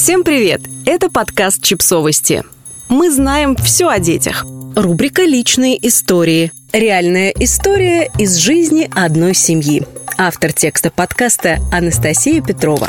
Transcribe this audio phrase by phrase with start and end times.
[0.00, 0.60] Всем привет!
[0.86, 2.44] Это подкаст «Чипсовости».
[2.88, 4.46] Мы знаем все о детях.
[4.76, 6.52] Рубрика «Личные истории».
[6.72, 9.82] Реальная история из жизни одной семьи.
[10.16, 12.88] Автор текста подкаста Анастасия Петрова.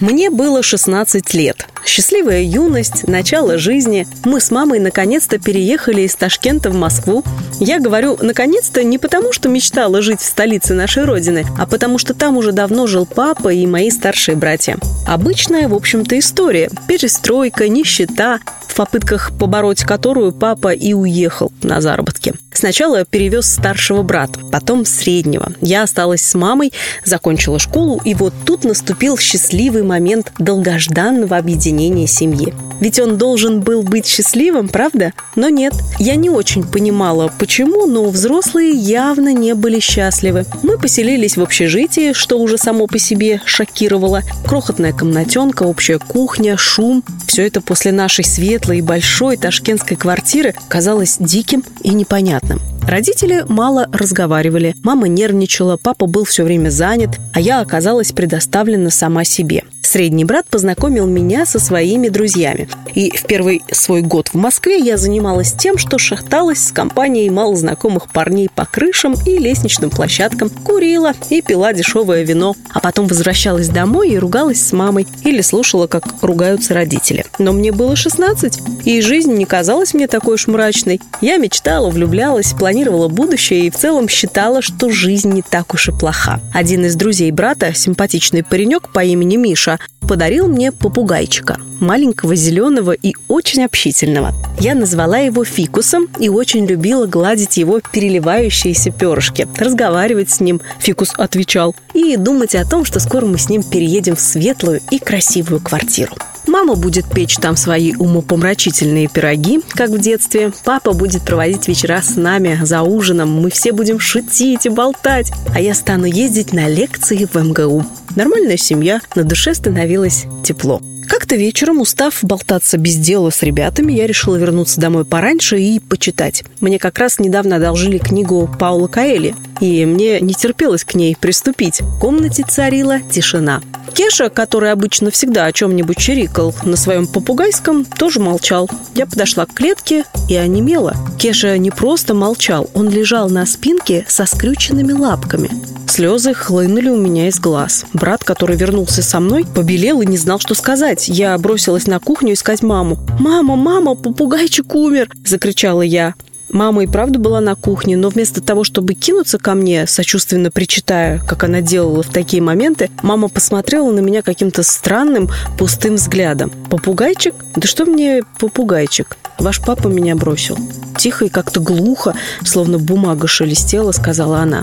[0.00, 1.68] Мне было 16 лет.
[1.86, 4.08] Счастливая юность, начало жизни.
[4.24, 7.22] Мы с мамой наконец-то переехали из Ташкента в Москву.
[7.60, 12.12] Я говорю «наконец-то» не потому, что мечтала жить в столице нашей родины, а потому что
[12.12, 14.76] там уже давно жил папа и мои старшие братья.
[15.06, 16.70] Обычная, в общем-то, история.
[16.88, 22.34] Перестройка, нищета, в попытках побороть которую папа и уехал на заработки.
[22.52, 25.52] Сначала перевез старшего брата, потом среднего.
[25.60, 26.72] Я осталась с мамой,
[27.04, 31.75] закончила школу, и вот тут наступил счастливый момент долгожданного объединения
[32.06, 32.54] семьи.
[32.80, 35.12] Ведь он должен был быть счастливым, правда?
[35.34, 35.72] Но нет.
[35.98, 40.44] Я не очень понимала, почему, но взрослые явно не были счастливы.
[40.62, 44.22] Мы поселились в общежитии, что уже само по себе шокировало.
[44.46, 47.02] Крохотная комнатенка, общая кухня, шум.
[47.26, 52.60] Все это после нашей светлой и большой ташкентской квартиры казалось диким и непонятным.
[52.86, 59.24] Родители мало разговаривали, мама нервничала, папа был все время занят, а я оказалась предоставлена сама
[59.24, 59.64] себе.
[59.96, 62.68] Средний брат познакомил меня со своими друзьями.
[62.94, 68.10] И в первый свой год в Москве я занималась тем, что шахталась с компанией малознакомых
[68.12, 74.10] парней по крышам и лестничным площадкам, курила и пила дешевое вино, а потом возвращалась домой
[74.10, 77.24] и ругалась с мамой или слушала, как ругаются родители.
[77.38, 81.00] Но мне было 16, и жизнь не казалась мне такой уж мрачной.
[81.22, 85.92] Я мечтала, влюблялась, планировала будущее и в целом считала, что жизнь не так уж и
[85.92, 86.40] плоха.
[86.52, 93.14] Один из друзей брата, симпатичный паренек по имени Миша, подарил мне попугайчика, маленького зеленого и
[93.28, 94.34] очень общительного.
[94.60, 101.12] Я назвала его Фикусом и очень любила гладить его переливающиеся перышки, разговаривать с ним, Фикус
[101.16, 105.60] отвечал, и думать о том, что скоро мы с ним переедем в светлую и красивую
[105.60, 106.12] квартиру.
[106.56, 110.52] Мама будет печь там свои умопомрачительные пироги, как в детстве.
[110.64, 113.30] Папа будет проводить вечера с нами за ужином.
[113.30, 115.30] Мы все будем шутить и болтать.
[115.54, 117.84] А я стану ездить на лекции в МГУ.
[118.14, 120.80] Нормальная семья, на душе становилось тепло.
[121.06, 126.42] Как-то вечером, устав болтаться без дела с ребятами, я решила вернуться домой пораньше и почитать.
[126.60, 131.82] Мне как раз недавно одолжили книгу Паула Каэли, и мне не терпелось к ней приступить.
[131.82, 133.60] В комнате царила тишина.
[133.96, 138.68] Кеша, который обычно всегда о чем-нибудь чирикал на своем попугайском, тоже молчал.
[138.94, 140.94] Я подошла к клетке и онемела.
[141.18, 145.50] Кеша не просто молчал, он лежал на спинке со скрюченными лапками.
[145.88, 147.86] Слезы хлынули у меня из глаз.
[147.94, 151.08] Брат, который вернулся со мной, побелел и не знал, что сказать.
[151.08, 152.98] Я бросилась на кухню искать маму.
[153.18, 156.14] «Мама, мама, попугайчик умер!»– закричала я.
[156.48, 161.18] Мама и правда была на кухне, но вместо того, чтобы кинуться ко мне, сочувственно причитая,
[161.20, 166.50] как она делала в такие моменты, мама посмотрела на меня каким-то странным, пустым взглядом.
[166.70, 167.34] «Попугайчик?
[167.56, 169.16] Да что мне попугайчик?
[169.38, 170.56] Ваш папа меня бросил».
[170.98, 174.62] Тихо и как-то глухо, словно бумага шелестела, сказала она.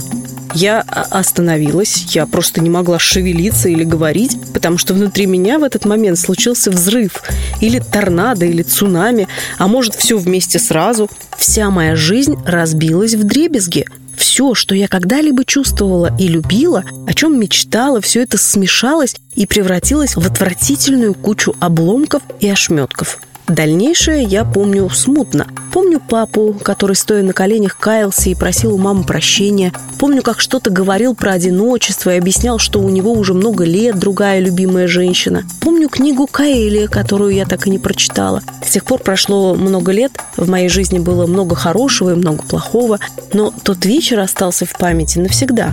[0.54, 5.86] Я остановилась, я просто не могла шевелиться или говорить, потому что внутри меня в этот
[5.86, 7.24] момент случился взрыв,
[7.60, 9.28] или торнадо, или цунами,
[9.58, 11.10] а может все вместе сразу.
[11.38, 13.86] Вся моя жизнь разбилась в дребезги.
[14.16, 20.16] Все, что я когда-либо чувствовала и любила, о чем мечтала, все это смешалось и превратилось
[20.16, 23.20] в отвратительную кучу обломков и ошметков.
[23.48, 25.48] Дальнейшее я помню смутно.
[25.72, 29.74] Помню папу, который, стоя на коленях, каялся и просил у мамы прощения.
[30.00, 34.40] Помню, как что-то говорил про одиночество и объяснял, что у него уже много лет другая
[34.40, 35.44] любимая женщина.
[35.62, 38.42] Помню книгу Каэли, которую я так и не прочитала.
[38.66, 43.00] С тех пор прошло много лет, в моей жизни было много хорошего и много плохого,
[43.34, 45.72] но тот вечер остался в памяти навсегда.